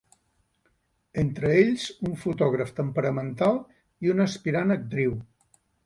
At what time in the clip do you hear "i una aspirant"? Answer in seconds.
4.09-4.77